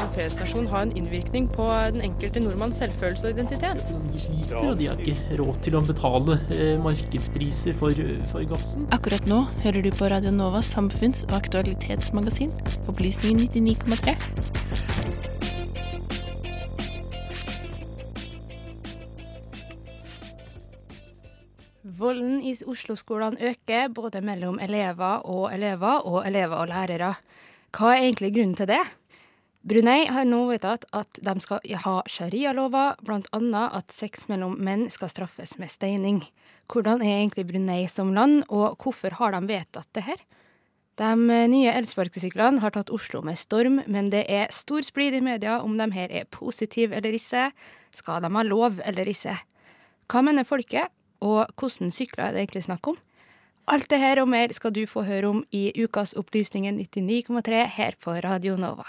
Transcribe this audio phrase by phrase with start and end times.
[0.00, 3.80] som en feriestasjon ha en innvirkning på den enkelte nordmanns selvfølelse og identitet?
[4.12, 7.96] De sliter, og de har ikke råd til å betale eh, markedspriser for,
[8.32, 8.86] for gassen.
[8.96, 12.54] Akkurat nå hører du på Radio Novas samfunns- og aktualitetsmagasin,
[12.88, 14.16] Opplysningen 99,3.
[22.00, 27.12] Volden i Oslo-skolene øker, både mellom elever og elever, og elever og lærere.
[27.76, 28.80] Hva er egentlig grunnen til det?
[29.60, 33.64] Brunei har nå vedtatt at de skal ha sharialover, bl.a.
[33.76, 36.22] at sex mellom menn skal straffes med steining.
[36.70, 40.22] Hvordan er egentlig Brunei som land, og hvorfor har de vedtatt det her?
[41.00, 41.10] De
[41.52, 45.76] nye elsparkesyklene har tatt Oslo med storm, men det er stor splid i media om
[45.76, 47.50] de her er positive eller ikke.
[47.92, 49.36] Skal de ha lov eller ikke?
[50.08, 50.88] Hva mener folket,
[51.20, 52.96] og hvordan sykler er det egentlig snakk om?
[53.70, 58.00] Alt det her og mer skal du få høre om i ukas Opplysningen 99,3 her
[58.00, 58.88] på Radio Nova.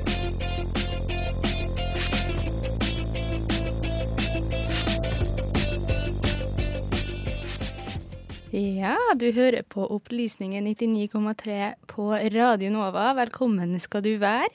[8.61, 13.07] Ja, du hører på Opplysningen 99,3 på Radio Nova.
[13.17, 14.51] Velkommen skal du være.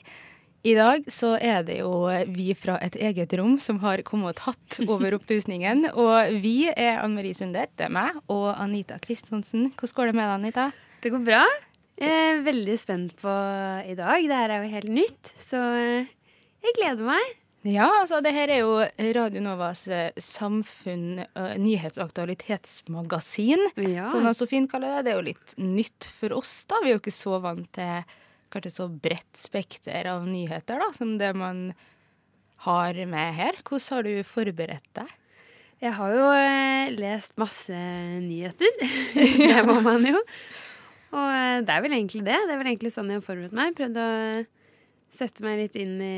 [0.63, 4.37] I dag så er det jo vi fra et eget rom som har kommet og
[4.39, 5.89] tatt over opplysningen.
[5.91, 9.73] Og vi er Ann Marie Sundet, det er meg, og Anita Kristiansen.
[9.75, 10.69] Hvordan går det med deg, Anita?
[11.03, 11.41] Det går bra.
[11.99, 13.33] Jeg er veldig spent på
[13.91, 14.23] i dag.
[14.23, 16.15] Det her er jo helt nytt, så eh,
[16.63, 17.35] jeg gleder meg.
[17.65, 18.75] Ja, altså det her er jo
[19.17, 23.63] Radio Novas eh, samfunn, eh, nyhets- og aktualitetsmagasin.
[23.81, 24.05] Ja.
[24.07, 25.07] Som fint kaller det.
[25.07, 26.79] Det er jo litt nytt for oss, da.
[26.83, 28.05] Vi er jo ikke så vant til
[28.53, 31.71] kanskje så bredt spekter av nyheter da, som det man
[32.67, 33.59] har med her.
[33.65, 35.17] Hvordan har du forberedt deg?
[35.81, 37.73] Jeg har jo eh, lest masse
[38.21, 38.79] nyheter.
[39.17, 40.21] det må man jo.
[41.17, 42.37] Og det er vel egentlig det.
[42.37, 43.75] Det er vel egentlig sånn jeg har forberedt meg.
[43.77, 44.09] Prøvd å
[45.17, 46.17] sette meg litt inn i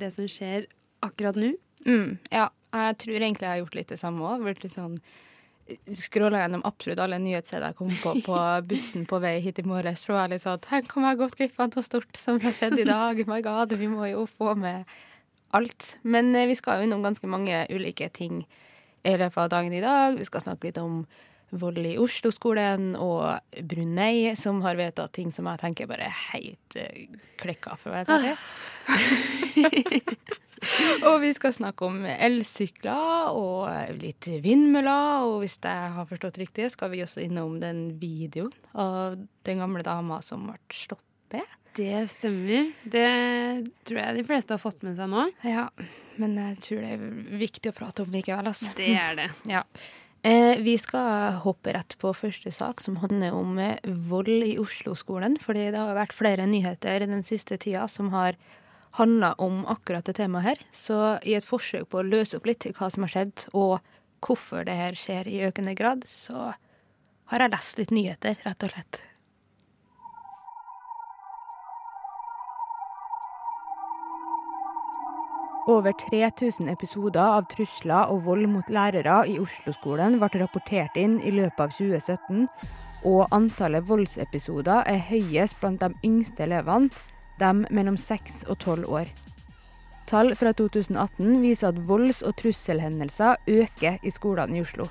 [0.00, 0.66] det som skjer
[1.04, 1.54] akkurat nå.
[1.86, 4.44] Mm, ja, jeg tror egentlig jeg har gjort litt det samme òg.
[4.46, 4.98] Vært litt sånn
[5.90, 8.36] Scrolla gjennom absolutt alle nyhetssider jeg kom på på
[8.70, 10.04] bussen på vei hit i morges.
[10.06, 12.78] For være litt sånn Tenk om jeg gått glipp av noe stort som har skjedd
[12.82, 13.22] i dag.
[13.26, 14.86] My God, vi må jo få med
[15.56, 15.96] alt.
[16.02, 18.44] Men eh, vi skal jo innom ganske mange ulike ting
[19.06, 20.18] i løpet av dagen i dag.
[20.18, 21.02] Vi skal snakke litt om
[21.50, 26.78] vold i Oslo-skolen og Brunei, som har vedtatt ting som jeg tenker bare er helt
[27.40, 28.34] klikka klekka, for å være ærlig.
[31.08, 35.26] og vi skal snakke om elsykler og litt vindmøller.
[35.26, 39.84] Og hvis jeg har forstått riktig, skal vi også innom den videoen av den gamle
[39.86, 41.04] dama som ble slått
[41.34, 41.54] ned.
[41.76, 42.70] Det stemmer.
[42.88, 43.08] Det
[43.84, 45.26] tror jeg de fleste har fått med seg nå.
[45.44, 45.68] Ja,
[46.16, 47.06] men jeg tror det er
[47.42, 48.72] viktig å prate om likevel, altså.
[48.78, 49.30] Det er det.
[49.56, 49.62] Ja.
[50.26, 53.76] Eh, vi skal hoppe rett på første sak, som handler om eh,
[54.10, 55.36] vold i Oslo-skolen.
[55.38, 58.34] Fordi det har vært flere nyheter den siste tida som har
[58.98, 60.64] handla om akkurat det temaet her.
[60.74, 63.78] Så i et forsøk på å løse opp litt hva som har skjedd, og
[64.26, 66.48] hvorfor det her skjer i økende grad, så
[67.30, 69.02] har jeg lest litt nyheter, rett og slett.
[75.66, 81.32] Over 3000 episoder av trusler og vold mot lærere i Oslo-skolen ble rapportert inn i
[81.34, 82.44] løpet av 2017,
[83.10, 86.86] og antallet voldsepisoder er høyest blant de yngste elevene,
[87.42, 89.10] dem mellom 6 og 12 år.
[90.06, 94.86] Tall fra 2018 viser at volds- og trusselhendelser øker i skolene i Oslo.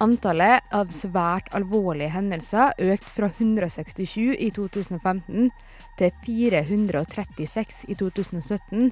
[0.00, 5.52] Antallet av svært alvorlige hendelser økte fra 167 i 2015
[6.00, 8.90] til 436 i 2017,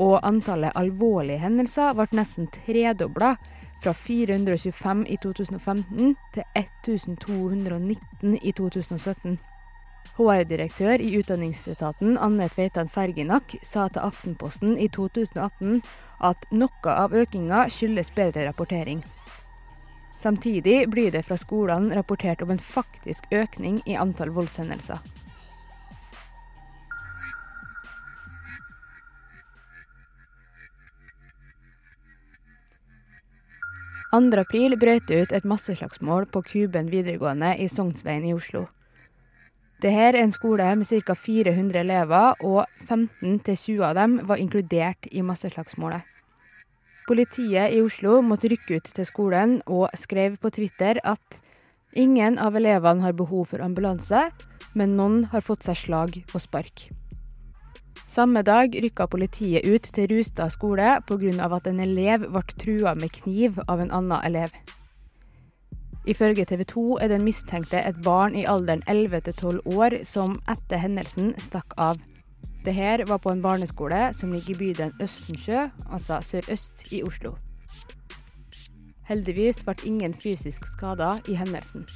[0.00, 3.36] og antallet alvorlige hendelser ble nesten tredobla,
[3.80, 9.38] fra 425 i 2015 til 1219 i 2017.
[10.18, 15.80] HR-direktør i Utdanningsetaten Anne Tveitan Ferginak sa til Aftenposten i 2018
[16.28, 19.00] at noe av økninga skyldes bedre rapportering.
[20.20, 25.00] Samtidig blir det fra skolene rapportert om en faktisk økning i antall voldshendelser.
[34.12, 38.66] April brøt det ut et masseslagsmål på Kuben videregående i Sognsveien i Oslo.
[39.80, 41.14] Dette er en skole med ca.
[41.14, 46.02] 400 elever, og 15-20 av dem var inkludert i masseslagsmålet.
[47.06, 51.40] Politiet i Oslo måtte rykke ut til skolen og skrev på Twitter at
[51.94, 54.28] ingen av elevene har behov for ambulanse,
[54.74, 56.90] men noen har fått seg slag og spark.
[58.10, 61.46] Samme dag rykka politiet ut til Rustad skole pga.
[61.56, 64.50] at en elev ble trua med kniv av en annen elev.
[66.06, 70.40] Ifølge TV 2 er den mistenkte et barn i alderen 11 til 12 år som
[70.48, 72.02] etter hendelsen stakk av.
[72.64, 77.36] Det her var på en barneskole som ligger i bydelen Østensjø, altså sørøst i Oslo.
[79.06, 81.86] Heldigvis ble ingen fysisk skada i hendelsen.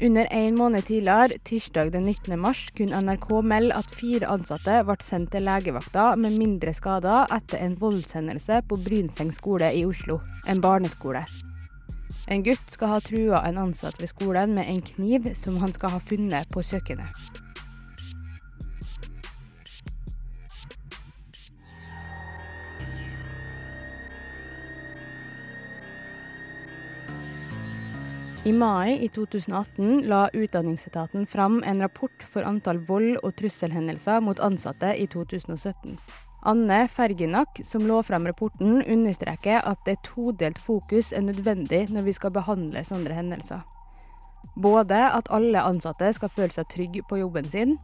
[0.00, 2.40] Under en måned tidligere, tirsdag den 19.
[2.40, 7.64] mars, kunne NRK melde at fire ansatte ble sendt til legevakta med mindre skader etter
[7.64, 11.24] en voldshendelse på Brynseng skole i Oslo, en barneskole.
[12.28, 15.96] En gutt skal ha trua en ansatt ved skolen med en kniv som han skal
[15.96, 17.45] ha funnet på kjøkkenet.
[28.46, 34.38] I mai i 2018 la Utdanningsetaten fram en rapport for antall vold- og trusselhendelser mot
[34.38, 35.96] ansatte i 2017.
[36.46, 42.14] Anne Ferginak, som lå frem rapporten, understreker at det todelt fokus er nødvendig når vi
[42.14, 43.66] skal behandle sånne hendelser.
[44.54, 47.76] Både at alle ansatte skal føle seg trygge på jobben sin,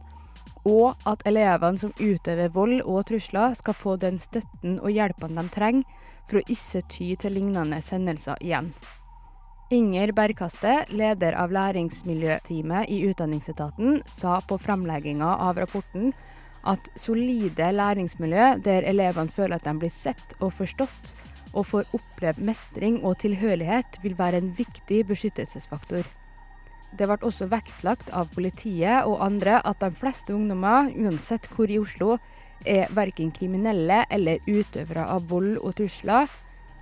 [0.63, 5.49] og at elevene som utøver vold og trusler, skal få den støtten og hjelpen de
[5.51, 8.71] trenger for å ikke ty til lignende hendelser igjen.
[9.73, 16.11] Inger Bergkaste, leder av læringsmiljøteamet i Utdanningsetaten, sa på framlegginga av rapporten
[16.69, 21.15] at solide læringsmiljø der elevene føler at de blir sett og forstått,
[21.57, 26.05] og får oppleve mestring og tilhørighet, vil være en viktig beskyttelsesfaktor.
[26.93, 31.81] Det ble også vektlagt av politiet og andre at de fleste ungdommer, uansett hvor i
[31.81, 32.19] Oslo,
[32.61, 36.29] er verken kriminelle eller utøvere av vold og trusler,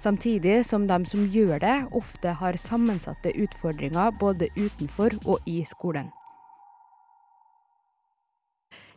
[0.01, 6.09] samtidig som de som gjør det, ofte har sammensatte utfordringer både utenfor og i skolen.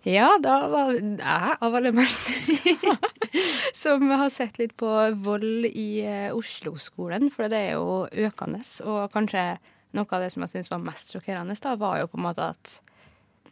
[0.04, 1.18] Ja, da var jeg
[1.64, 2.76] av alle mennesker
[3.82, 4.90] som har sett litt på
[5.24, 8.60] vold i eh, Oslo-skolen, for det er jo økende.
[8.84, 9.54] Og kanskje
[9.96, 12.50] noe av det som jeg syns var mest sjokkerende, da, var jo på en måte
[12.52, 12.74] at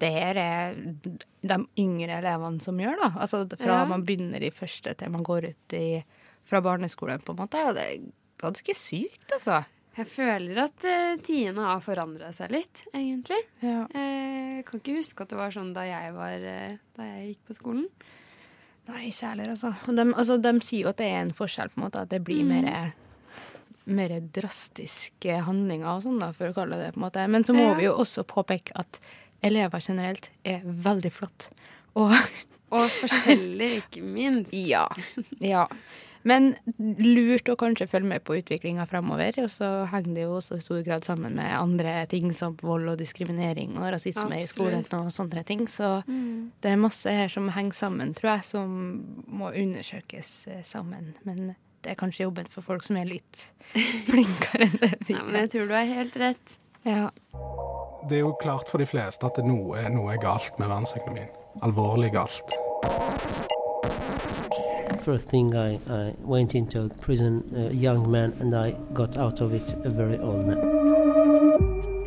[0.03, 3.11] det her er de yngre elevene som gjør, da.
[3.23, 3.89] Altså fra ja.
[3.89, 6.03] man begynner i første til man går ut i,
[6.49, 7.63] fra barneskolen, på en måte.
[7.69, 8.11] Og det er
[8.43, 9.63] ganske sykt, altså.
[9.93, 13.39] Jeg føler at uh, tidene har forandra seg litt, egentlig.
[13.61, 13.85] Ja.
[13.93, 17.27] Uh, jeg kan ikke huske at det var sånn da jeg, var, uh, da jeg
[17.33, 17.87] gikk på skolen.
[18.89, 19.75] Nei, ikke heller, altså.
[19.87, 20.39] De, altså.
[20.43, 22.05] De sier jo at det er en forskjell, på en måte.
[22.07, 22.55] At det blir mm.
[22.55, 22.95] mer,
[23.85, 27.27] mer drastiske handlinger og sånn, da, for å kalle det på en måte.
[27.31, 27.77] Men så må ja.
[27.79, 28.99] vi jo også påpeke at
[29.45, 31.51] elever generelt er veldig flott.
[32.01, 32.17] Og,
[32.73, 34.57] og forskjellig, ikke minst.
[34.73, 34.87] ja.
[35.45, 35.67] ja.
[36.29, 36.53] Men
[37.03, 39.41] lurt å kanskje følge med på utviklinga fremover.
[39.43, 42.93] Og så henger det jo også i stor grad sammen med andre ting som vold
[42.95, 44.45] og diskriminering og rasisme Absolutt.
[44.45, 45.67] i skolen og sånne ting.
[45.71, 46.63] Så mm.
[46.63, 48.79] det er masse her som henger sammen, tror jeg, som
[49.27, 51.15] må undersøkes eh, sammen.
[51.29, 53.47] Men det er kanskje jobben for folk som er litt
[54.11, 55.19] flinkere enn det vi er.
[55.19, 56.59] Ja, men jeg tror du har helt rett.
[56.87, 57.09] Ja.
[58.11, 61.31] Det er jo klart for de fleste at noe, noe er galt med verdensøkonomien.
[61.63, 62.57] Alvorlig galt
[65.03, 69.53] first thing I, I went into prison a young man and I got out of
[69.53, 70.59] it a very old man.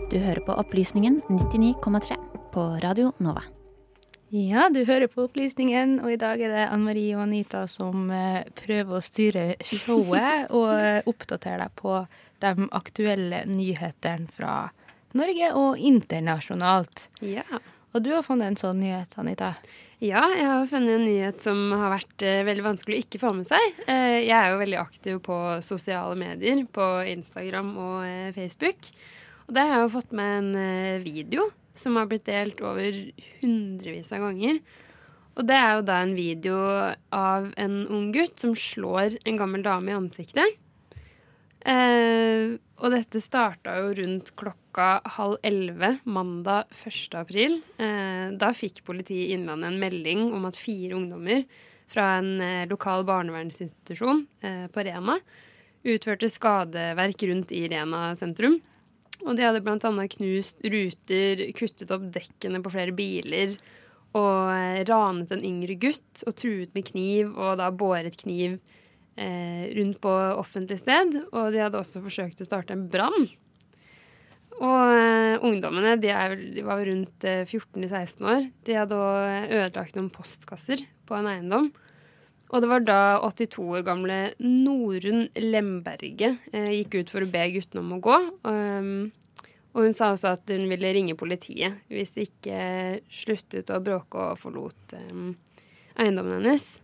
[0.09, 2.15] Du hører på Opplysningen 99,3
[2.53, 3.43] på Radio Nova.
[4.29, 8.09] Ja, du hører på Opplysningen, og i dag er det Ann Marie og Anita som
[8.11, 11.99] eh, prøver å styre showet og eh, oppdatere deg på
[12.43, 14.55] de aktuelle nyhetene fra
[15.15, 17.09] Norge og internasjonalt.
[17.23, 17.45] Ja.
[17.95, 19.53] Og du har funnet en sånn nyhet, Anita?
[20.05, 23.31] Ja, jeg har funnet en nyhet som har vært uh, veldig vanskelig å ikke få
[23.33, 23.77] med seg.
[23.87, 28.91] Uh, jeg er jo veldig aktiv på sosiale medier, på Instagram og uh, Facebook.
[29.47, 31.47] Og der har jeg jo fått med en video
[31.77, 32.99] som har blitt delt over
[33.41, 34.59] hundrevis av ganger.
[35.35, 36.59] Og det er jo da en video
[37.13, 40.61] av en ung gutt som slår en gammel dame i ansiktet.
[41.65, 47.15] Eh, og dette starta jo rundt klokka halv elleve mandag 1.
[47.15, 47.61] april.
[47.79, 51.45] Eh, da fikk politiet i Innlandet en melding om at fire ungdommer
[51.91, 55.19] fra en eh, lokal barnevernsinstitusjon eh, på Rena
[55.85, 58.59] utførte skadeverk rundt i Rena sentrum.
[59.23, 59.79] Og de hadde bl.a.
[60.17, 63.55] knust ruter, kuttet opp dekkene på flere biler
[64.15, 68.59] og eh, ranet en yngre gutt og truet med kniv og da båret kniv
[69.15, 71.13] rundt på offentlig sted.
[71.31, 73.29] Og de hadde også forsøkt å starte en brann.
[74.63, 78.45] Og eh, ungdommene de, er, de var rundt eh, 14-16 år.
[78.67, 78.99] De hadde
[79.49, 81.67] ødelagt noen postkasser på en eiendom.
[82.53, 87.43] Og det var da 82 år gamle Norunn Lemberget eh, gikk ut for å be
[87.57, 88.15] guttene om å gå.
[88.47, 89.43] Og,
[89.75, 92.61] og hun sa også at hun ville ringe politiet hvis de ikke
[93.11, 95.29] sluttet å bråke og forlot eh,
[95.99, 96.77] eiendommen hennes.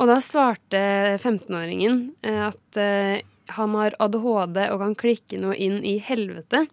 [0.00, 0.80] Og da svarte
[1.20, 3.20] 15-åringen eh, at eh,
[3.52, 6.64] han har ADHD og kan klikke noe inn i helvete,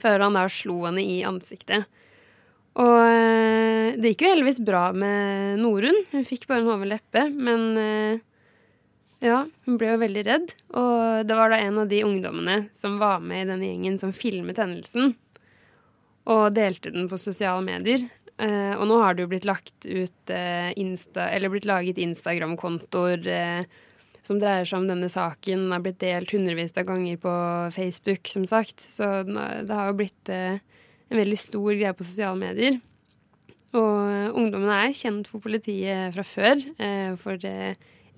[0.00, 1.84] før han da slo henne i ansiktet.
[2.80, 6.00] Og eh, det gikk jo heldigvis bra med Norunn.
[6.14, 7.68] Hun fikk bare en hoven leppe, men
[9.24, 10.50] ja, hun ble jo veldig redd.
[10.76, 14.16] Og det var da en av de ungdommene som var med i denne gjengen, som
[14.16, 15.14] filmet hendelsen.
[16.28, 18.08] Og delte den på sosiale medier.
[18.36, 23.28] Eh, og nå har det jo blitt lagt ut eh, Insta, eller blitt laget Instagram-kontoer
[23.32, 23.62] eh,
[24.26, 25.64] som dreier seg om denne saken.
[25.64, 27.32] Den har blitt delt hundrevis av ganger på
[27.76, 28.84] Facebook, som sagt.
[28.92, 30.58] Så det har jo blitt en
[31.14, 32.80] veldig stor greie på sosiale medier.
[33.76, 36.58] Og ungdommene er kjent for politiet fra før
[37.22, 37.46] for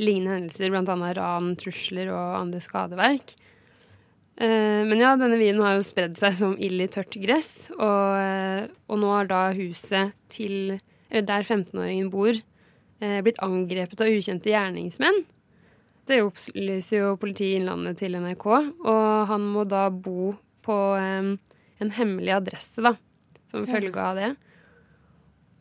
[0.00, 1.12] lignende hendelser, bl.a.
[1.18, 3.36] ran, trusler og andre skadeverk.
[4.38, 8.18] Eh, men ja, denne vinen har jo spredd seg som ild i tørt gress, og,
[8.22, 10.78] eh, og nå har da huset til
[11.08, 12.36] eller der 15-åringen bor,
[13.00, 15.24] eh, blitt angrepet av ukjente gjerningsmenn.
[16.06, 18.46] Det opplyser jo politiet i Innlandet til NRK,
[18.84, 22.94] og han må da bo på en hemmelig adresse, da,
[23.50, 24.30] som følge av det.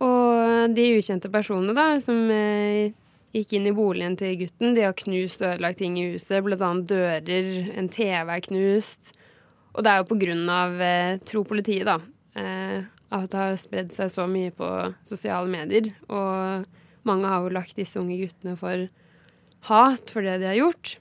[0.03, 2.27] Og de ukjente personene da, som
[3.35, 6.89] gikk inn i boligen til gutten, de har knust og ødelagt ting i huset, annet
[6.89, 9.11] dører, en TV er knust.
[9.75, 11.99] Og det er jo på grunn av, eh, tro politiet, da,
[12.35, 15.93] eh, at det har spredd seg så mye på sosiale medier.
[16.09, 16.65] Og
[17.05, 18.87] mange har jo lagt disse unge guttene for
[19.69, 20.97] hat for det de har gjort.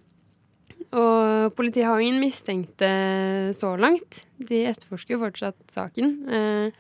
[0.93, 4.25] Og politiet har jo ingen mistenkte så langt.
[4.39, 6.13] De etterforsker jo fortsatt saken.
[6.29, 6.71] Eh,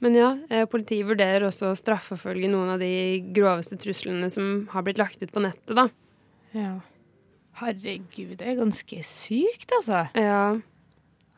[0.00, 4.84] Men ja, eh, politiet vurderer også å straffeforfølge noen av de groveste truslene som har
[4.86, 5.88] blitt lagt ut på nettet, da.
[6.56, 6.78] Ja.
[7.60, 10.06] Herregud, det er ganske sykt, altså.
[10.16, 10.60] Ja.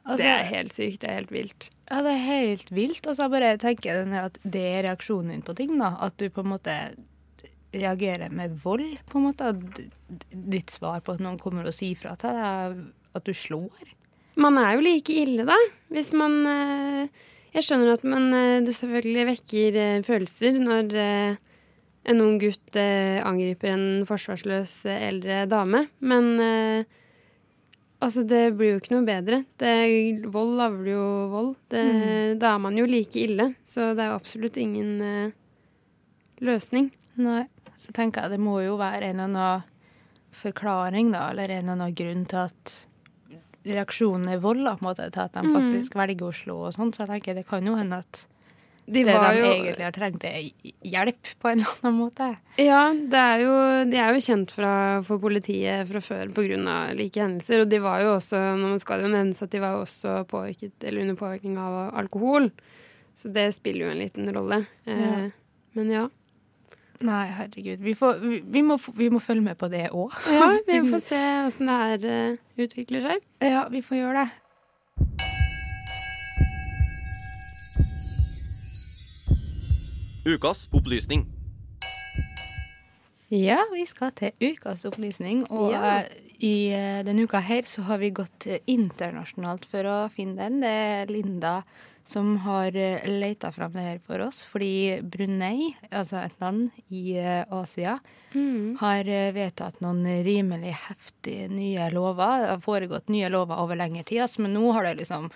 [0.05, 1.01] Altså- det er helt sykt.
[1.01, 1.71] Det er helt vilt.
[1.91, 3.03] Ja, det er helt vilt.
[3.07, 5.97] Altså, jeg bare tenker den at det er reaksjonen din på ting, da.
[6.01, 6.75] At du på en måte
[7.73, 9.53] reagerer med vold, på en måte.
[10.31, 13.93] Ditt svar på at noen kommer og sier fra til deg, at du slår.
[14.37, 15.57] Man er jo like ille, da.
[15.93, 17.09] Hvis man eh,
[17.53, 21.41] Jeg skjønner at man, eh, det selvfølgelig vekker eh, følelser når eh,
[22.09, 26.33] en ung gutt angriper en forsvarsløs eldre dame, men
[28.03, 29.39] altså, det blir jo ikke noe bedre.
[29.63, 29.71] Det,
[30.35, 31.53] vold avler jo vold.
[31.71, 32.41] Det, Mm.
[32.43, 35.31] Da er man jo like ille, så det er jo absolutt ingen
[36.43, 36.91] løsning.
[37.23, 37.45] Nei.
[37.79, 39.71] Så tenker jeg det må jo være en eller annen
[40.35, 42.75] forklaring, da, eller en eller annen grunn til at
[43.67, 46.75] reaksjonen er vold, da, på en måte, til at de faktisk faktisk velger Oslo og
[46.75, 46.93] sånn.
[46.95, 48.27] Så jeg tenker det kan jo hende at
[48.87, 50.51] De det de jo- egentlig har trengt, er
[50.83, 52.37] hjelp på en eller annen måte.
[52.59, 54.73] Ja, det er jo, de er jo kjent fra,
[55.07, 56.95] for politiet fra før pga.
[56.95, 57.61] like hendelser.
[57.63, 60.73] Og de var jo også, man skal det jo nevnes at de var også påvirket,
[60.83, 62.51] eller under påvirkning av alkohol.
[63.15, 64.67] Så det spiller jo en liten rolle.
[64.87, 65.31] Eh, Ja.
[65.75, 66.09] Men ja.
[67.03, 67.81] Nei, herregud.
[67.83, 70.15] Vi, får, vi, vi, må, vi må følge med på det òg.
[70.31, 73.27] ja vi får se åssen det her uh, utvikler seg.
[73.43, 74.29] Ja, vi får gjøre det.
[80.27, 81.25] Ukas opplysning.
[83.33, 85.47] Ja, vi skal til ukas opplysning.
[85.51, 85.99] Og Ja.
[86.01, 86.05] eh,
[86.41, 90.61] i eh, denne uka her så har vi gått eh, internasjonalt for å finne den.
[90.61, 91.63] Det er Linda
[92.05, 94.43] som har uh, leita fram det her for oss.
[94.49, 97.99] Fordi Brunei, altså et land i eh, Asia,
[98.33, 98.79] Mm.
[98.81, 102.39] har eh, vedtatt noen rimelig heftige nye lover.
[102.41, 105.27] Det har foregått nye lover over lengre tid, men nå har det liksom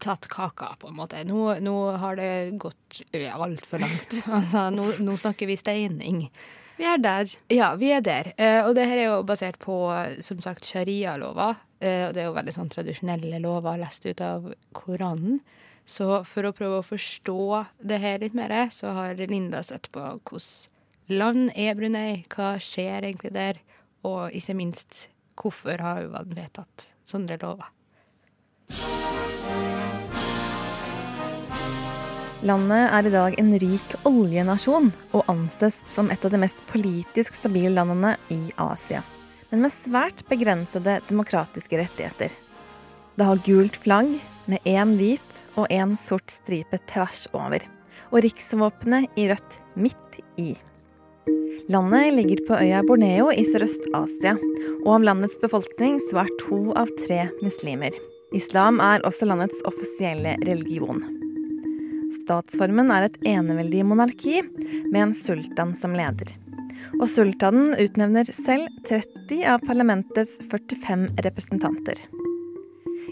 [0.00, 1.20] tatt kaka, på en måte.
[1.28, 4.22] Nå, nå har det gått ja, altfor langt.
[4.38, 6.30] altså, nå, nå snakker vi steining.
[6.78, 7.28] Vi er der.
[7.52, 8.32] Ja, vi er der.
[8.36, 9.76] Eh, og det her er jo basert på,
[10.24, 11.60] som sagt, sharia-lover.
[11.84, 15.42] Eh, og det er jo veldig sånn tradisjonelle lover lest ut av Koranen.
[15.84, 20.00] Så for å prøve å forstå det her litt mer, så har Linda sett på
[20.00, 20.72] hvordan
[21.12, 23.60] land er Brunei, hva skjer egentlig der,
[24.04, 27.68] og ikke minst hvorfor har man vedtatt sånne lover.
[32.44, 37.36] Landet er i dag en rik oljenasjon og anses som et av de mest politisk
[37.38, 39.00] stabile landene i Asia,
[39.48, 42.43] men med svært begrensede demokratiske rettigheter.
[43.14, 44.08] Det har gult flagg
[44.50, 47.62] med én hvit og én sort stripe tvers over,
[48.10, 50.54] og riksvåpenet i rødt midt i.
[51.70, 54.34] Landet ligger på øya Borneo i Sørøst-Asia,
[54.82, 57.94] og av landets befolkning så er to av tre muslimer.
[58.34, 60.98] Islam er også landets offisielle religion.
[62.24, 64.42] Statsformen er et eneveldig monarki
[64.90, 66.34] med en sultan som leder.
[66.98, 72.02] Og sultanen utnevner selv 30 av parlamentets 45 representanter.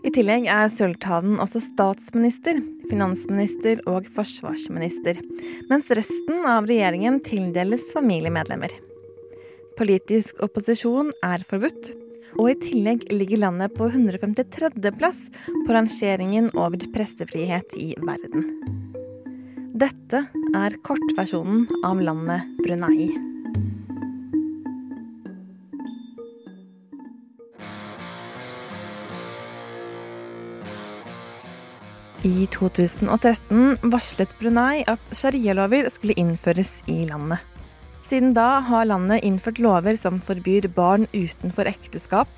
[0.03, 2.59] I tillegg er sultanen også statsminister,
[2.91, 5.21] finansminister og forsvarsminister,
[5.71, 8.75] mens resten av regjeringen tildeles familiemedlemmer.
[9.79, 11.93] Politisk opposisjon er forbudt,
[12.35, 15.27] og i tillegg ligger landet på 153.-plass
[15.67, 18.49] på rangeringen over pressefrihet i verden.
[19.83, 20.27] Dette
[20.59, 23.13] er kortversjonen av landet Brunei.
[32.23, 37.43] I 2013 varslet Brunei at sharialover skulle innføres i landet.
[38.07, 42.29] Siden da har landet innført lover som forbyr barn utenfor ekteskap,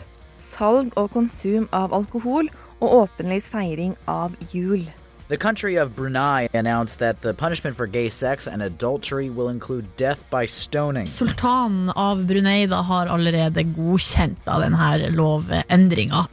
[0.40, 2.48] salg og konsum av alkohol
[2.80, 4.86] og åpenlys feiring av jul.
[5.28, 9.84] The country of Brunei announced that the punishment for gay sex and adultery will include
[9.96, 11.06] death by stoning.
[11.06, 16.24] Sultanen av Brunei da har allerede godkjent av denne lovendringa.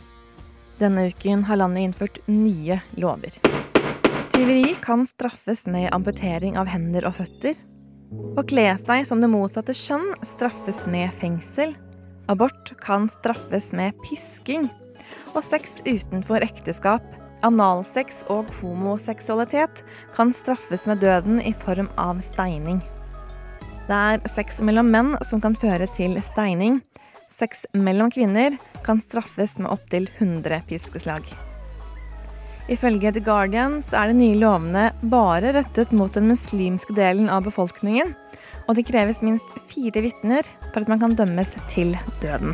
[0.81, 3.35] Denne uken har landet innført nye lover.
[4.33, 7.59] Tyveri kan straffes med amputering av hender og føtter.
[8.11, 11.75] Å kle seg som det motsatte kjønn straffes med fengsel.
[12.33, 14.71] Abort kan straffes med pisking.
[15.35, 17.05] Og sex utenfor ekteskap,
[17.45, 19.83] analsex og homoseksualitet
[20.15, 22.81] kan straffes med døden i form av steining.
[23.85, 26.81] Det er sex mellom menn som kan føre til steining.
[27.41, 28.53] Sex mellom kvinner
[28.85, 31.25] kan straffes med opptil 100 piskeslag.
[32.69, 37.47] Ifølge The Guardian så er de nye lovene bare rettet mot den muslimske delen av
[37.47, 38.13] befolkningen,
[38.69, 42.53] og det kreves minst fire vitner for at man kan dømmes til døden.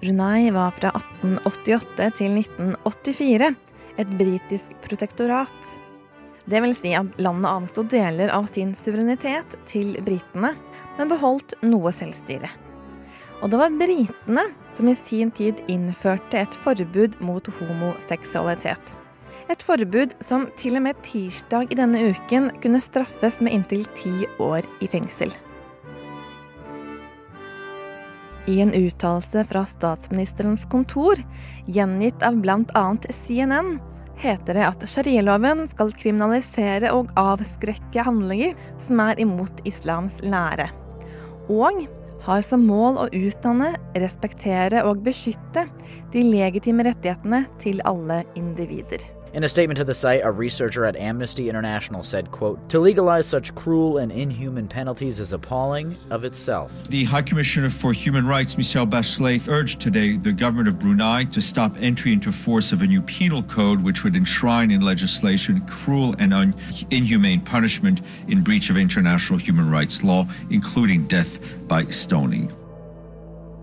[0.00, 3.52] Brunei var fra 1888 til 1984
[4.00, 5.72] et britisk protektorat.
[6.50, 10.56] Det vil si at landet avsto deler av sin suverenitet til britene,
[10.98, 12.50] men beholdt noe selvstyre.
[13.40, 18.96] Og det var britene som i sin tid innførte et forbud mot homoseksualitet.
[19.50, 24.26] Et forbud som til og med tirsdag i denne uken kunne straffes med inntil ti
[24.42, 25.32] år i fengsel.
[28.50, 31.20] I en uttalelse fra statsministerens kontor,
[31.70, 32.84] gjengitt av bl.a.
[33.22, 33.76] CNN,
[34.20, 40.68] heter det at sharialoven skal kriminalisere og avskrekke handlinger som er imot islams lære.
[41.50, 41.86] Og
[42.26, 45.64] har som mål å utdanne, respektere og beskytte
[46.12, 49.06] de legitime rettighetene til alle individer.
[49.32, 53.28] In a statement to the site, a researcher at Amnesty International said, quote, To legalize
[53.28, 56.88] such cruel and inhuman penalties is appalling of itself.
[56.88, 61.40] The High Commissioner for Human Rights, Michelle Bachelet, urged today the government of Brunei to
[61.40, 66.16] stop entry into force of a new penal code which would enshrine in legislation cruel
[66.18, 66.54] and un-
[66.90, 71.38] inhumane punishment in breach of international human rights law, including death
[71.68, 72.50] by stoning.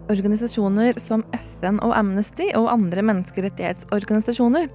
[0.08, 4.70] Organisasjoner som FN og Amnesty og andre menneskerettighetsorganisasjoner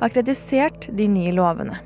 [0.00, 1.78] har kritisert de nye lovene.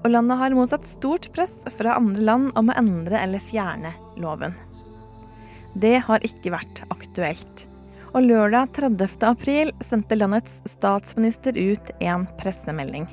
[0.00, 4.56] Og landet har motsatt stort press fra andre land om å endre eller fjerne loven.
[5.74, 7.66] Det har ikke vært aktuelt.
[8.10, 9.06] Og lørdag 30.
[9.28, 13.06] april sendte landets statsminister ut en pressemelding.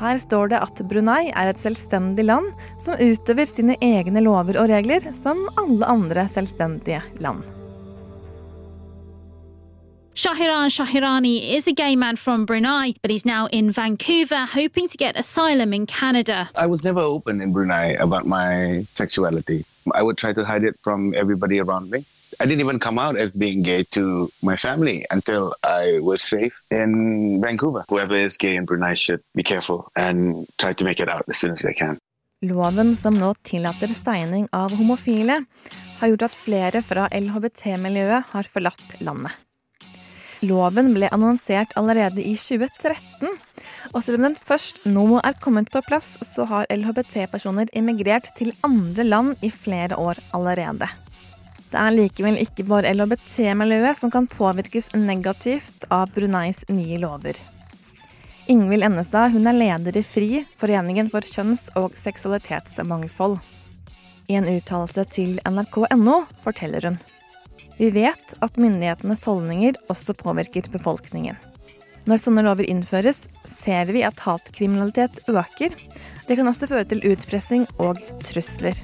[0.00, 2.52] Her står det at Brunei er et selvstendig land
[2.84, 7.42] som utøver sine egne lover og regler som alle andre selvstendige land.
[10.20, 14.98] Shahiran Shahirani is a gay man from Brunei, but he's now in Vancouver hoping to
[14.98, 16.50] get asylum in Canada.
[16.54, 19.64] I was never open in Brunei about my sexuality.
[19.94, 22.04] I would try to hide it from everybody around me.
[22.38, 26.52] I didn't even come out as being gay to my family until I was safe
[26.70, 27.86] in Vancouver.
[27.88, 31.38] Whoever is gay in Brunei should be careful and try to make it out as
[31.38, 31.96] soon as they can.
[32.42, 35.46] Loven som nå tillater steining av homofile,
[35.98, 39.32] har gjort at flere fra LHBT-miljøet har forlatt landet.
[40.40, 43.28] Loven ble annonsert allerede i 2013,
[43.92, 48.54] og selv om den først nå er kommet på plass, så har LHBT-personer immigrert til
[48.64, 50.88] andre land i flere år allerede.
[51.70, 57.36] Det er likevel ikke bare LHBT-miljøet som kan påvirkes negativt av Bruneis nye lover.
[58.50, 63.38] Ingvild Ennestad hun er leder i FRI, Foreningen for kjønns- og seksualitetsmangfold.
[64.26, 66.98] I en uttalelse til nrk.no forteller hun.
[67.80, 71.38] Vi vet at myndighetenes holdninger også påvirker befolkningen.
[72.04, 73.22] Når sånne lover innføres,
[73.62, 75.72] ser vi at hatkriminalitet øker.
[76.28, 78.76] Det kan også føre til utpressing og trusler.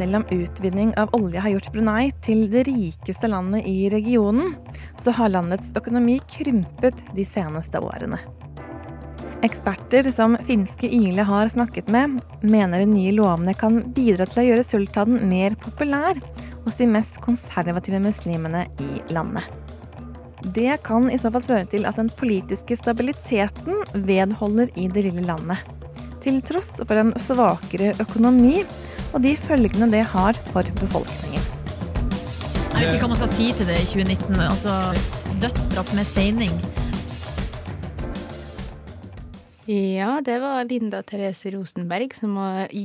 [0.00, 4.54] selv om utvinning av olje har gjort Brunei til det rikeste landet i regionen,
[4.96, 8.16] så har landets økonomi krympet de seneste årene.
[9.42, 14.44] Eksperter som finske Yle har snakket med, mener de nye lovene kan bidra til å
[14.44, 16.20] gjøre sultanen mer populær
[16.66, 19.46] hos de mest konservative muslimene i landet.
[20.52, 25.24] Det kan i så fall føre til at den politiske stabiliteten vedholder i det lille
[25.24, 25.64] landet.
[26.20, 28.60] Til tross for en svakere økonomi
[29.14, 31.48] og de følgene det har for befolkningen.
[32.76, 34.36] Jeg vet ikke hva man skal si til det i 2019.
[34.50, 34.76] Altså,
[35.40, 36.60] dødsstraff med steining.
[39.70, 42.34] Ja, det var Linda Therese Rosenberg som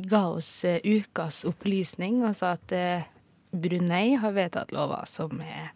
[0.06, 3.08] ga oss eh, ukas opplysning og sa at eh,
[3.50, 5.72] Brunei har vedtatt lover som er,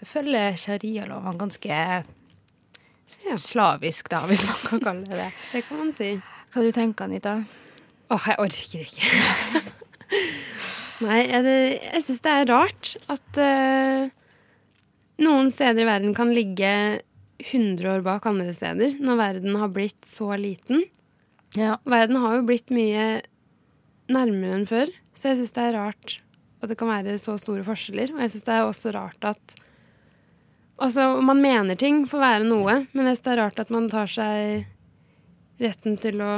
[0.00, 1.80] følger sharialovene ganske
[3.06, 5.28] slavisk, da, hvis man kan kalle det det.
[5.52, 6.14] Det kan man si.
[6.54, 7.34] Hva du tenker Anita?
[8.16, 9.62] Åh, jeg orker ikke.
[11.04, 14.08] Nei, jeg, jeg syns det er rart at uh,
[15.20, 16.72] noen steder i verden kan ligge
[17.42, 20.84] 100 år bak andre steder, når verden har blitt så liten.
[21.56, 23.06] Verden har jo blitt mye
[24.12, 26.18] nærmere enn før, så jeg syns det er rart
[26.62, 28.14] at det kan være så store forskjeller.
[28.14, 29.56] Og jeg syns det er også rart at
[30.76, 33.70] Altså, man mener ting for å være noe, men jeg syns det er rart at
[33.72, 34.66] man tar seg
[35.56, 36.32] retten til å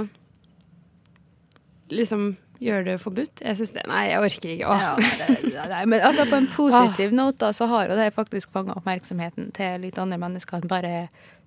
[1.90, 3.42] liksom gjøre det forbudt.
[3.44, 4.76] Jeg synes det Nei, jeg orker ikke.
[4.82, 8.54] Ja, det, det, men altså på en positiv note da, så har jo det faktisk
[8.54, 10.94] fanga oppmerksomheten til litt andre mennesker enn bare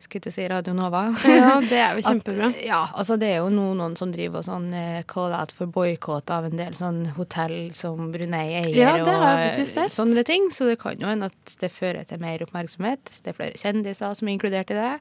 [0.01, 1.03] skulle til å si Radio Nova.
[1.29, 2.49] Ja, det er jo kjempebra.
[2.49, 5.53] At, ja, altså det er jo noen, noen som driver og sånn eh, call out
[5.55, 9.59] for boikott av en del sånn hotell som Brunei eier Ja, det har jeg og
[9.59, 10.49] faktisk sånne ting.
[10.53, 13.19] Så det kan jo hende at det fører til mer oppmerksomhet.
[13.21, 14.95] Det er flere kjendiser som er inkludert i det.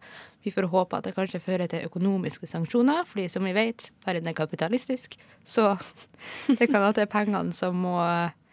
[0.44, 4.30] Vi får håpe at det kanskje fører til økonomiske sanksjoner, fordi som vi vet, verden
[4.30, 5.18] er kapitalistisk.
[5.44, 5.74] Så
[6.58, 7.98] det kan at det er pengene som må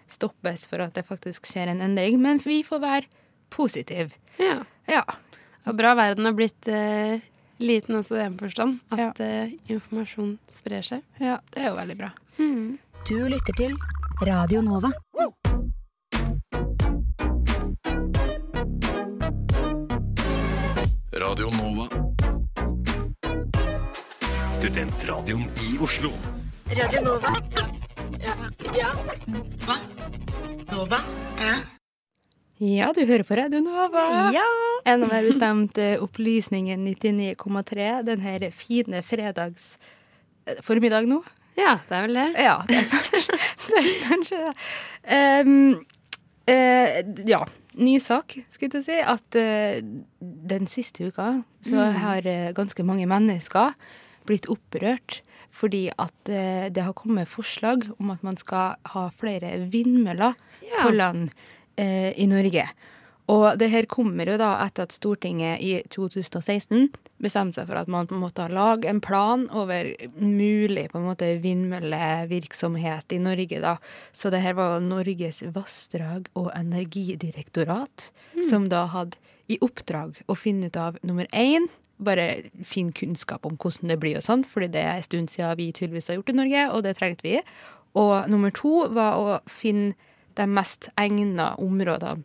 [0.08, 2.20] stoppes for at det faktisk skjer en endring.
[2.24, 3.10] Men vi får være
[3.54, 4.16] positive.
[4.40, 4.62] Ja.
[4.88, 5.04] Ja.
[5.68, 7.20] Og bra verden har blitt eh,
[7.60, 8.80] liten også i den forstand.
[8.96, 11.04] At eh, informasjon sprer seg.
[11.20, 12.12] Ja, det er jo veldig bra.
[13.08, 13.76] Du lytter til
[14.28, 14.92] Radio Nova.
[21.20, 21.88] Radio Nova.
[24.54, 26.12] Studentradioen i Oslo.
[26.70, 27.32] Radio Nova.
[28.22, 28.34] Ja.
[28.78, 28.92] ja.
[29.66, 29.78] Hva?
[30.72, 31.00] Nova?
[32.58, 34.30] Ja, du hører på Radio Nova.
[34.36, 34.46] Ja.
[34.86, 37.90] Enda mer bestemt eh, Opplysningen 99,3.
[38.06, 39.80] denne fine fredags
[40.46, 41.24] eh, formiddag nå.
[41.58, 42.30] Ja, det er vel det.
[42.46, 43.22] Ja, det er kanskje
[43.74, 43.82] det.
[43.82, 44.58] Er kanskje det.
[45.18, 45.62] Ehm,
[46.48, 47.44] eh, ja.
[47.78, 48.98] Ny sak, skulle jeg til å si.
[49.06, 49.82] At eh,
[50.22, 51.94] den siste uka så Mm.
[52.02, 53.74] har eh, ganske mange mennesker
[54.26, 55.22] blitt opprørt
[55.58, 60.84] fordi at eh, det har kommet forslag om at man skal ha flere vindmøller Ja.
[60.84, 61.30] på land
[61.78, 62.68] eh, i Norge.
[63.28, 66.88] Og det her kommer jo da etter at Stortinget i 2016
[67.20, 73.18] bestemte seg for at man måtte lage en plan over mulig på en måte vindmøllevirksomhet
[73.18, 73.60] i Norge.
[73.60, 73.78] da.
[74.14, 78.12] Så det her var Norges vassdrag- og energidirektorat
[78.48, 79.20] som da hadde
[79.52, 84.20] i oppdrag å finne ut av nummer én bare finne kunnskap om hvordan det blir
[84.20, 86.84] og sånn, fordi det er en stund siden vi tydeligvis har gjort i Norge, og
[86.86, 87.40] det trengte vi.
[87.98, 89.96] Og nummer to var å finne
[90.38, 92.22] de mest egna områdene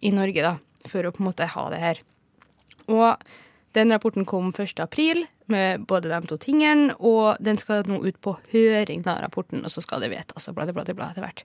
[0.00, 0.56] i Norge da,
[0.88, 2.02] for å på en måte ha det her.
[2.90, 3.24] Og
[3.74, 4.80] den rapporten kom 1.
[4.80, 9.64] april med både de to tingene, og den skal nå ut på høring, da, rapporten,
[9.64, 11.42] og så skal det vedtas og bla, bla, bla, bla etter hvert.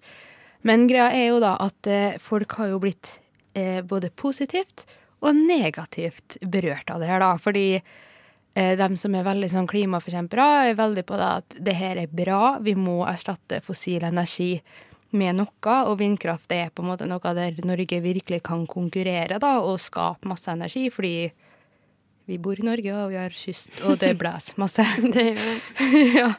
[0.67, 3.15] Men greia er jo da at eh, folk har jo blitt
[3.57, 4.85] eh, både positivt
[5.23, 7.33] og negativt berørt av det her, da.
[7.39, 12.03] Fordi eh, de som er veldig sånn klimaforkjempere, er veldig på det at det her
[12.03, 14.53] er bra, vi må erstatte fossil energi
[15.11, 19.55] med noe, og vindkraft er på en måte noe der Norge virkelig kan konkurrere da,
[19.63, 21.13] og skape masse energi, fordi
[22.29, 24.85] vi bor i Norge, og vi har kyst, og det blåser masse.
[25.15, 25.33] det
[26.19, 26.33] ja.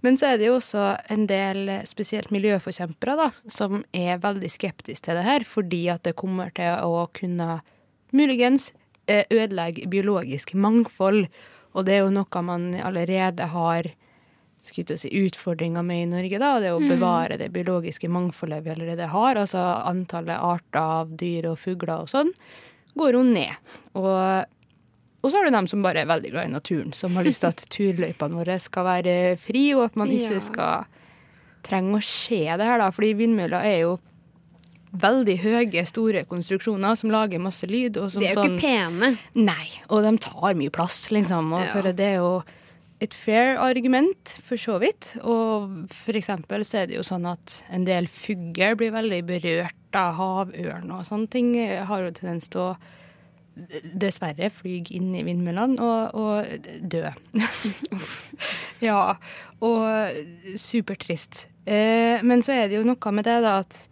[0.00, 5.04] Men så er det jo også en del spesielt miljøforkjempere da, som er veldig skeptiske
[5.06, 7.60] til det her, fordi at det kommer til å kunne
[8.16, 8.72] muligens
[9.06, 11.26] eh, ødelegge biologisk mangfold.
[11.76, 13.92] Og det er jo noe man allerede har
[14.60, 16.88] si, utfordringer med i Norge, da, det å Mm.
[16.98, 19.34] bevare det biologiske mangfoldet vi allerede har.
[19.36, 22.32] Altså antallet arter av dyr og fugler og sånn,
[22.96, 23.54] går jo ned.
[23.94, 24.44] Og,
[25.22, 27.40] og så har du dem som bare er veldig glad i naturen, som har lyst
[27.40, 30.84] til at turløypene våre skal være fri, og at man ikke skal
[31.62, 32.90] trenge å se det her, da.
[32.90, 33.98] Fordi vindmøller er jo
[34.98, 37.96] veldig høye, store konstruksjoner som lager masse lyd.
[38.00, 39.18] Og som De er jo sånn, ikke pene.
[39.36, 41.52] Nei, og de tar mye plass, liksom.
[41.52, 41.72] Og Ja.
[41.72, 42.42] for det er jo
[43.04, 45.12] et fair argument, for så vidt.
[45.22, 49.98] Og for eksempel så er det jo sånn at en del fugler blir veldig berørt
[49.98, 51.52] av havørn og sånne ting.
[51.58, 52.70] Har jo tendens til å
[53.98, 57.06] dessverre fly inn i vindmøllene og, og dø.
[58.88, 59.00] ja.
[59.64, 61.46] Og supertrist.
[61.66, 63.86] Eh, men så er det jo noe med det, da, at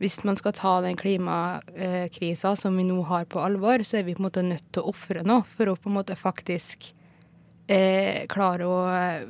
[0.00, 4.16] hvis man skal ta den klimakrisa som vi nå har på alvor, så er vi
[4.16, 6.94] på en måte nødt til å ofre noe for å på en måte faktisk
[7.70, 9.24] eh, klare å eh,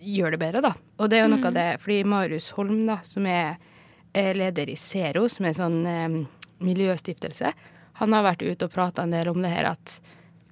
[0.00, 0.72] gjøre det bedre, da.
[0.98, 1.46] Og det er jo noe Mm.
[1.50, 3.58] av det Fordi Marius Holm, da, som er
[4.14, 6.26] eh, leder i Zero, som er en sånn eh,
[6.64, 7.52] miljøstiftelse,
[8.00, 10.00] han har vært ute og prata en del om det her at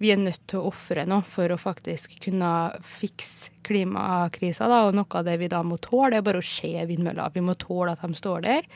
[0.01, 2.49] vi er nødt til å ofre noe for å faktisk kunne
[2.83, 4.67] fikse klimakrisa.
[4.69, 4.83] Da.
[4.89, 7.31] Og noe av det vi da må tåle, er bare å se vindmøller.
[7.33, 8.67] Vi må tåle at de står der.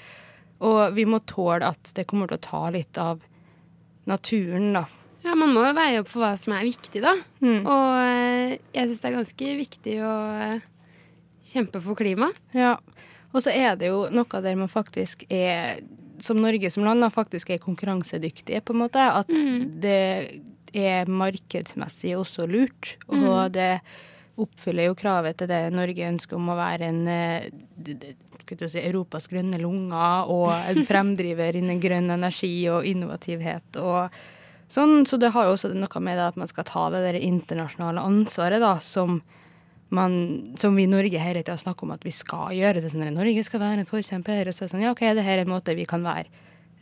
[0.61, 3.21] Og vi må tåle at det kommer til å ta litt av
[4.09, 4.85] naturen, da.
[5.29, 7.13] Ja, man må jo veie opp for hva som er viktig, da.
[7.61, 10.63] Og eh, jeg syns det er ganske viktig å eh,
[11.51, 12.31] kjempe for klima.
[12.57, 12.79] Ja.
[13.35, 15.83] Og så er det jo noe der man faktisk er,
[16.25, 19.05] som Norge som land, da, faktisk er konkurransedyktige, på en måte.
[19.05, 19.59] At mm.
[19.85, 19.99] det
[20.73, 22.95] er markedsmessig også lurt.
[23.11, 23.53] Og mm.
[23.53, 23.73] det
[24.39, 28.09] oppfyller jo kravet til det Norge ønsker om å være en eh,
[28.65, 34.19] si, Europas grønne lunger og en fremdriver innen grønn energi og innovativhet og
[34.73, 35.03] sånn.
[35.09, 38.63] Så det har jo også noe med at man skal ta det der internasjonale ansvaret
[38.65, 39.21] da, som
[39.89, 40.13] man,
[40.61, 42.83] som vi i Norge hele tida snakker om at vi skal gjøre.
[42.85, 44.49] Det sånn Norge skal være en forkjemper.
[44.49, 46.29] Og så er det sånn, ja, OK, det her er en måte vi kan være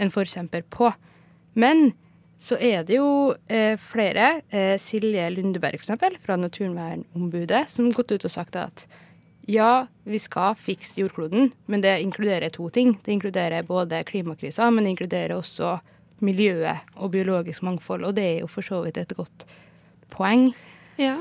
[0.03, 0.91] en forkjemper på.
[1.57, 1.93] Men
[2.39, 8.13] så er det jo eh, flere, eh, Silje Lundeberg eksempel, fra Naturvernombudet, som har gått
[8.13, 8.85] ut og sagt at
[9.47, 12.97] ja, vi skal fikse jordkloden, men det inkluderer to ting.
[13.05, 15.77] Det inkluderer både klimakrisa, men det inkluderer også
[16.25, 18.07] miljøet og biologisk mangfold.
[18.09, 19.47] Og det er jo for så vidt et godt
[20.13, 20.51] poeng.
[21.01, 21.19] Ja.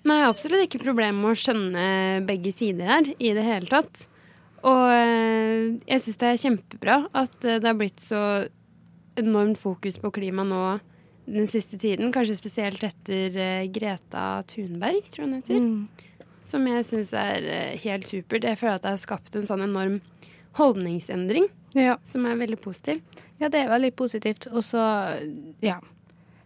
[0.00, 1.82] Nei, jeg har absolutt ikke problem med å skjønne
[2.28, 4.06] begge sider her i det hele tatt.
[4.66, 8.22] Og eh, jeg syns det er kjempebra at eh, det har blitt så
[9.20, 10.64] enormt fokus på klima nå
[11.30, 12.12] den siste tiden.
[12.12, 15.64] Kanskje spesielt etter eh, Greta Thunberg, tror jeg hun heter.
[15.64, 16.28] Mm.
[16.50, 17.44] Som jeg syns er
[17.84, 18.48] helt supert.
[18.48, 20.00] Jeg føler at det har skapt en sånn enorm
[20.58, 21.46] holdningsendring
[22.08, 22.98] som er veldig positiv.
[23.40, 24.46] Ja, det er veldig positivt.
[24.52, 24.82] Og så,
[25.64, 25.78] ja.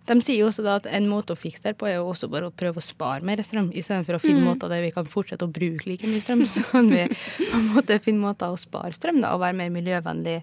[0.05, 2.29] De sier jo også da at en måte å fikse det på er jo også
[2.29, 4.51] bare å prøve å spare mer strøm, istedenfor å finne Mm.
[4.51, 6.45] måter der vi kan fortsette å bruke like mye strøm.
[6.55, 9.71] Så kan vi på en måte finne måter å spare strøm da, og være mer
[9.73, 10.43] miljøvennlig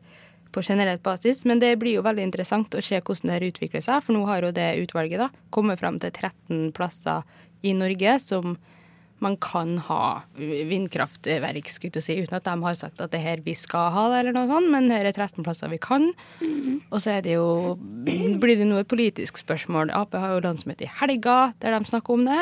[0.51, 1.45] på generelt basis.
[1.45, 4.25] Men det blir jo veldig interessant å se hvordan det her utvikler seg, for nå
[4.25, 7.21] har jo det utvalget da kommet fram til 13 plasser
[7.63, 8.57] i Norge som
[9.21, 10.01] man kan ha
[10.35, 13.91] vindkraftverk, skulle til å si, uten at de har sagt at det her vi skal
[13.93, 16.09] ha det, eller noe sånt, men her er 13 plasser vi kan.
[16.89, 19.93] Og så er det jo Blir det noe politisk spørsmål?
[19.95, 22.41] Ap har jo landsmøte i helga, der de snakker om det.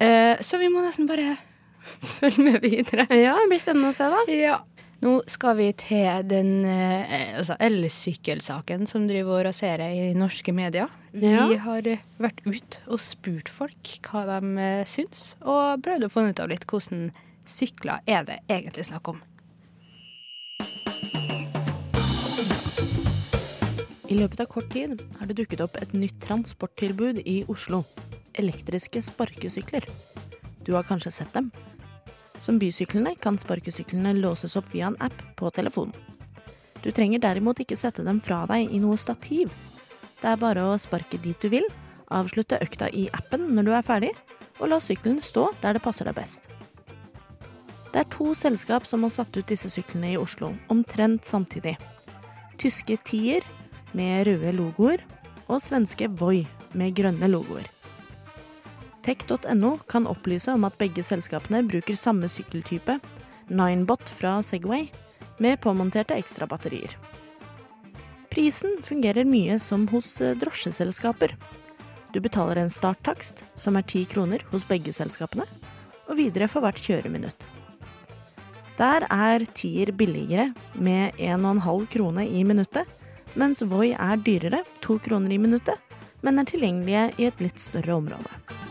[0.00, 1.36] Eh, så vi må nesten bare
[2.16, 3.06] følge med videre.
[3.12, 4.24] Ja, det blir spennende å se, da.
[4.32, 4.58] Ja.
[5.06, 10.90] Nå skal vi til den eh, altså elsykkelsaken som driver og raserer i norske medier.
[11.14, 11.44] Ja.
[11.46, 11.86] Vi har
[12.18, 16.50] vært ut og spurt folk hva de eh, syns, og prøvd å finne ut av
[16.50, 17.12] litt hvordan
[17.46, 19.22] sykler er det egentlig snakk om.
[24.10, 27.84] I løpet av kort tid har det dukket opp et nytt transporttilbud i Oslo.
[28.34, 29.86] Elektriske sparkesykler.
[30.66, 31.52] Du har kanskje sett dem?
[32.42, 35.94] Som bysyklene kan sparkesyklene låses opp via en app på telefonen.
[36.84, 39.50] Du trenger derimot ikke sette dem fra deg i noe stativ.
[40.20, 41.66] Det er bare å sparke dit du vil,
[42.14, 44.12] avslutte økta i appen når du er ferdig,
[44.60, 46.46] og la sykkelen stå der det passer deg best.
[47.92, 51.76] Det er to selskap som har satt ut disse syklene i Oslo, omtrent samtidig.
[52.60, 53.46] Tyske Tier
[53.96, 55.02] med røde logoer,
[55.46, 56.44] og svenske Voi
[56.76, 57.70] med grønne logoer.
[59.06, 62.96] Tech.no kan opplyse om at begge selskapene bruker samme sykkeltype,
[63.46, 64.88] Ninebot fra Segway,
[65.38, 66.96] med påmonterte ekstrabatterier.
[68.34, 71.36] Prisen fungerer mye som hos eh, drosjeselskaper.
[72.10, 75.46] Du betaler en starttakst, som er ti kroner hos begge selskapene,
[76.10, 77.46] og videre for hvert kjøreminutt.
[78.76, 82.90] Der er Tier billigere med 1,5 krone i minuttet,
[83.38, 85.78] mens Voi er dyrere, to kroner i minuttet,
[86.26, 88.65] men er tilgjengelige i et litt større område.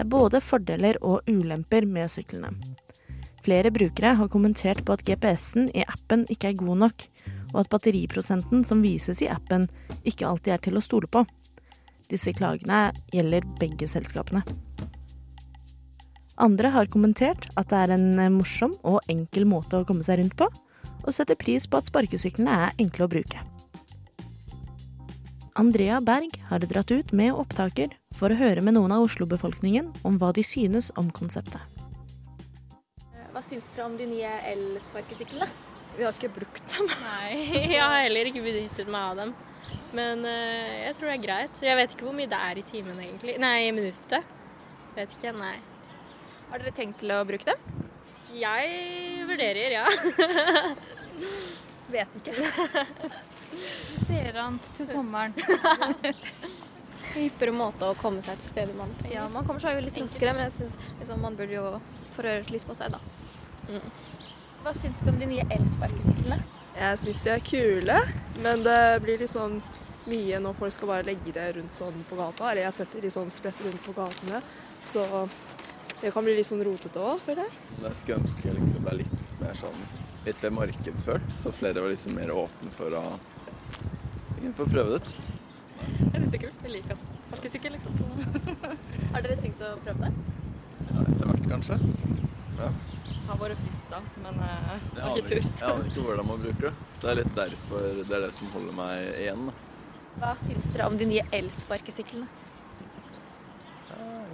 [0.00, 2.54] Det er både fordeler og ulemper med syklene.
[3.44, 7.04] Flere brukere har kommentert på at GPS-en i appen ikke er god nok,
[7.52, 9.68] og at batteriprosenten som vises i appen
[10.08, 11.26] ikke alltid er til å stole på.
[12.08, 14.40] Disse klagene gjelder begge selskapene.
[16.40, 20.40] Andre har kommentert at det er en morsom og enkel måte å komme seg rundt
[20.40, 20.48] på,
[21.04, 23.49] og setter pris på at sparkesyklene er enkle å bruke.
[25.60, 30.14] Andrea Berg har dratt ut med opptaker for å høre med noen av Oslo-befolkningen om
[30.16, 31.60] hva de synes om konseptet.
[33.34, 35.50] Hva syns dere om de nye elsparkesyklene?
[35.98, 36.88] Vi har ikke brukt dem.
[37.10, 37.36] Nei,
[37.74, 39.36] jeg har heller ikke benyttet meg av dem.
[39.92, 41.64] Men uh, jeg tror det er greit.
[41.68, 43.36] Jeg vet ikke hvor mye det er i timen egentlig.
[43.44, 44.36] Nei, i minuttet.
[44.96, 45.58] Vet ikke, nei.
[46.48, 47.90] Har dere tenkt til å bruke dem?
[48.32, 49.84] Jeg vurderer, ja.
[51.98, 53.20] Vet ikke.
[54.06, 55.34] Ser han til sommeren.
[57.14, 59.16] Hyppigere måte å komme seg til stedet man trenger.
[59.16, 61.66] Ja, man kommer seg jo litt raskere, men jeg synes liksom, man burde jo
[62.14, 63.00] få litt på seg, da.
[63.70, 63.90] Mm.
[64.62, 66.40] Hva syns du om de nye elsparkesyklene?
[66.76, 67.96] Jeg syns de er kule,
[68.44, 69.58] men det blir litt sånn
[70.10, 72.50] mye når folk skal bare legge det rundt sånn på gata.
[72.50, 74.42] Eller jeg setter de sånn spredt rundt på gatene.
[74.84, 75.04] Så
[76.00, 77.58] det kan bli litt sånn rotete òg, føler jeg.
[77.82, 79.82] Jeg skulle ønske det liksom ble litt mer sånn
[80.24, 83.04] litt mer markedsført, så flere var liksom mer åpne for å,
[84.40, 85.14] for får prøve det ut.
[85.80, 86.64] Jeg syns det er kult.
[86.64, 87.96] Jeg liker sparkesykkel, liksom.
[87.96, 88.08] Så.
[89.14, 90.12] Har dere tenkt å prøve det?
[90.90, 91.78] Ja, etter hvert, kanskje.
[92.60, 92.68] Ja.
[93.30, 95.50] Har vært frista, men uh, har ikke turt.
[95.54, 96.72] Jeg aner ikke hvordan man bruker det.
[97.00, 99.46] Det er litt derfor det er det som holder meg igjen.
[99.48, 99.54] Da.
[100.20, 102.28] Hva syns dere om de nye elsparkesyklene?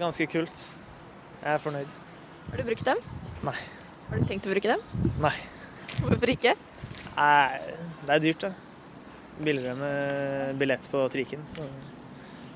[0.00, 0.62] Ganske kult.
[1.42, 2.00] Jeg er fornøyd.
[2.50, 2.98] Har du brukt dem?
[3.46, 3.56] Nei.
[4.08, 5.12] Har du tenkt å bruke dem?
[5.22, 5.36] Nei.
[5.96, 6.52] Hvorfor ikke?
[7.16, 8.65] Nei, det er dyrt, det.
[9.36, 11.66] Billigere med billett på trikken, så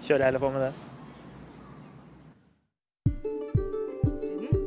[0.00, 0.72] kjører jeg heller på med det.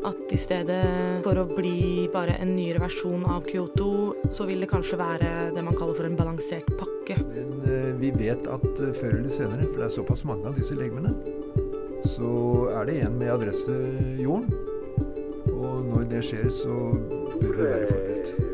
[0.04, 0.84] At i stedet
[1.24, 3.92] for å bli bare en nyere versjon av Kyoto,
[4.36, 7.18] så vil det kanskje være det man kaller for en balansert pakke.
[7.24, 10.60] Men eh, vi vet at eh, før eller senere, for det er såpass mange av
[10.60, 11.16] disse legemene,
[12.04, 12.34] så
[12.76, 13.78] er det en med adresse
[14.20, 14.52] jorden.
[15.54, 16.82] Og når det skjer, så
[17.40, 18.53] bør vi være forberedt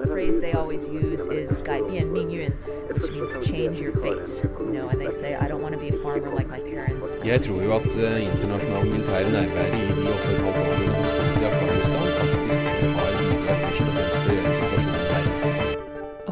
[0.00, 2.50] The phrase they always use is 改变命运,
[2.94, 4.28] which means change your fate.
[4.60, 7.18] You know, and they say, I don't want to be a farmer like my parents.
[7.24, 11.40] Jeg tror jo at uh, internasjonal militære nærvære i de 8,5 årene de har stått
[11.42, 12.58] i Afghanistan, faktisk
[12.96, 15.30] har bidratt først og fremst til å gjøre situasjonen verre.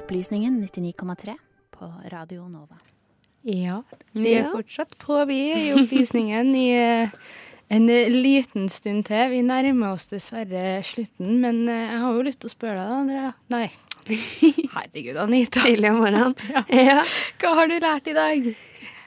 [0.00, 1.36] Opplysningen 99,3
[1.76, 2.78] på Radio Nova.
[3.44, 3.82] Ja,
[4.14, 4.50] de er Ja.
[4.54, 7.08] fortsatt på, vi, i opplysningen i eh,
[7.69, 9.29] en eh, liten stund til.
[9.33, 12.95] Vi nærmer oss dessverre slutten, men eh, jeg har jo lyst til å spørre deg,
[13.03, 13.29] Andrea.
[13.53, 13.67] Nei,
[14.75, 15.65] herregud, Anita.
[15.67, 16.35] Tidlig om morgenen.
[16.55, 16.65] Ja.
[16.73, 16.97] Ja.
[17.41, 18.49] Hva har du lært i dag?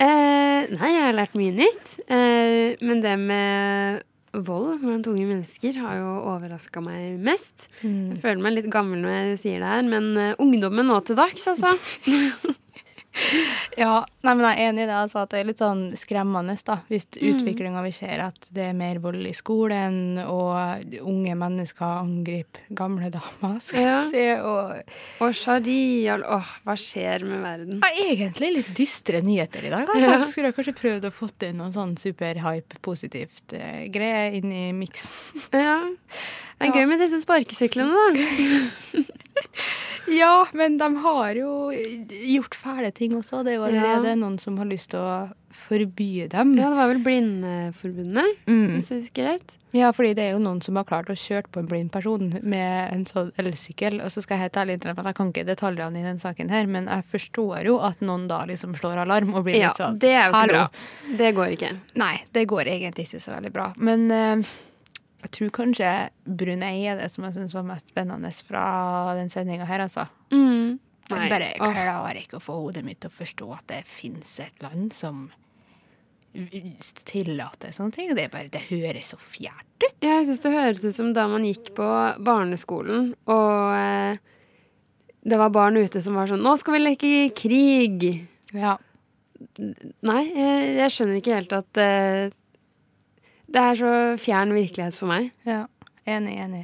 [0.03, 1.99] Eh, nei, jeg har lært mye nytt.
[2.07, 7.67] Eh, men det med vold blant unge mennesker har jo overraska meg mest.
[7.83, 8.15] Mm.
[8.15, 11.19] Jeg føler meg litt gammel når jeg sier det her, men eh, ungdommen nå til
[11.19, 11.75] dags, altså.
[13.83, 14.97] Ja, nei, men jeg er enig i det.
[14.97, 17.39] Altså, at det er litt sånn skremmende da, hvis Mm.
[17.39, 23.11] utviklinga vi ser, at det er mer vold i skolen, og unge mennesker angriper gamle
[23.13, 23.95] damer, skal Ja.
[24.03, 24.27] jeg si.
[24.41, 24.83] Og,
[25.25, 27.81] og sharia Åh, hva skjer med verden?
[27.81, 29.89] Ja, egentlig litt dystre nyheter i dag.
[29.89, 30.01] Altså.
[30.13, 30.21] Ja.
[30.29, 34.67] Skulle jeg kanskje prøvd å få inn noe sånn superhype, positivt eh, greie inn i
[34.77, 35.49] miksen.
[35.53, 35.81] Ja.
[36.61, 39.03] Det er gøy med disse sparkesyklene, da.
[40.09, 43.45] Ja, men de har jo gjort fæle ting også.
[43.45, 44.15] Det er jo allerede Ja.
[44.19, 46.55] noen som har lyst til å forby dem.
[46.59, 48.77] Ja, det var vel Blindeforbundet, Mm.
[48.77, 49.57] hvis jeg husker rett.
[49.73, 52.39] Ja, fordi det er jo noen som har klart å kjøre på en blind person
[52.43, 54.01] med en sånn elsykkel.
[54.05, 56.51] Og så skal jeg helt ærlig innrømme at jeg kan ikke detaljene i den saken
[56.51, 59.77] her, men jeg forstår jo at noen da liksom slår alarm og blir Ja, litt
[59.77, 60.53] sånn Ja, det er jo ikke «Hallo».
[60.53, 60.69] bra.
[61.17, 61.77] Det går ikke.
[61.97, 63.73] Nei, det går egentlig ikke så veldig bra.
[63.79, 64.43] Men eh,
[65.23, 65.91] jeg tror kanskje
[66.27, 68.65] Brunei er det som jeg syns var mest spennende fra
[69.19, 70.09] den sendinga her, altså.
[70.35, 70.81] Mm.
[71.13, 74.63] Jeg bare klarer ikke å få hodet mitt til å forstå at det fins et
[74.65, 75.27] land som
[76.33, 78.13] tillater sånne ting.
[78.17, 79.97] Det, bare, det høres så fjernt ut.
[80.01, 81.89] Ja, jeg syns det høres ut som da man gikk på
[82.25, 84.23] barneskolen, og eh,
[85.23, 88.09] det var barn ute som var sånn 'Nå skal vi leke krig'.
[88.57, 88.79] Ja.
[89.59, 92.33] Nei, jeg, jeg skjønner ikke helt at eh,
[93.53, 95.31] Det er så fjern virkelighet for meg.
[95.49, 95.67] Ja,
[96.09, 96.63] enig, enig.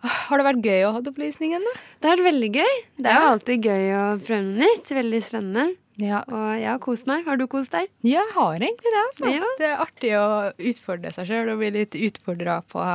[0.00, 1.72] Har det vært gøy å ha opplysningen, da?
[2.00, 2.74] Det har vært veldig gøy.
[3.04, 4.92] Det er jo alltid gøy å prøve noe nytt.
[4.96, 5.64] Veldig spennende.
[6.00, 7.26] Og jeg har kost meg.
[7.26, 7.90] Har du kost deg?
[8.00, 9.02] Ja, jeg har egentlig det.
[9.02, 9.32] altså.
[9.34, 9.50] Ja.
[9.60, 10.28] Det er artig å
[10.70, 12.86] utfordre seg sjøl og bli litt utfordra på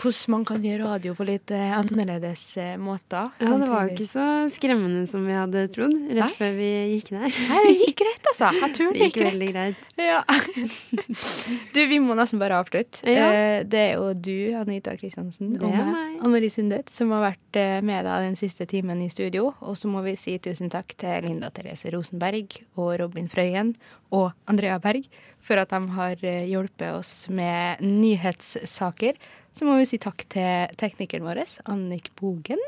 [0.00, 3.30] hvordan man kan gjøre radio på litt eh, annerledes eh, måter.
[3.42, 6.30] Ja, det var jo ikke så skremmende som vi hadde trodd rett Nei.
[6.38, 7.26] før vi gikk der.
[7.50, 8.50] Nei, det gikk greit, altså.
[8.60, 9.54] Jeg tror det Det gikk gikk greit.
[9.54, 9.76] greit.
[10.00, 10.20] Ja.
[11.74, 13.02] Du, vi må nesten bare avslutte.
[13.08, 13.28] Ja.
[13.32, 16.18] Eh, Det er jo du, Anita Kristiansen, og meg.
[16.20, 19.52] Anne-Marie Sundet, som har vært med deg den siste timen i studio.
[19.60, 23.74] Og så må vi si tusen takk til Linda Therese Rosenberg og Robin Frøyen
[24.16, 25.06] og Andrea Berg
[25.40, 29.16] for at de har eh, hjulpet oss med nyhetssaker.
[29.56, 32.60] Så må vi si takk til teknikeren vår, Annik Bogen.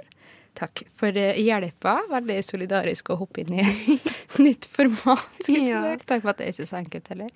[0.58, 1.98] Takk for eh, hjelpa.
[2.10, 3.66] Veldig solidarisk å hoppe inn i
[4.44, 5.48] Nytt format.
[5.52, 5.82] Ja.
[6.08, 7.30] Takk for at det er ikke så enkelt heller.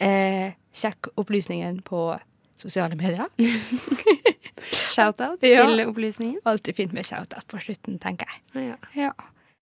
[0.00, 2.02] Eh, sjekk opplysningen på
[2.60, 3.28] sosiale medier.
[4.90, 5.64] Shout-out Ja.
[5.66, 6.40] til opplysningen.
[6.44, 8.70] Alltid fint med shout-out på slutten, tenker jeg.
[8.72, 8.76] Ja.
[9.06, 9.12] Ja.